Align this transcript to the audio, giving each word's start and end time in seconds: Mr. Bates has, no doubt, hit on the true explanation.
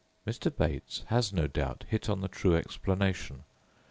Mr. 0.25 0.49
Bates 0.49 1.03
has, 1.09 1.31
no 1.31 1.45
doubt, 1.45 1.83
hit 1.87 2.09
on 2.09 2.21
the 2.21 2.27
true 2.27 2.55
explanation. 2.55 3.43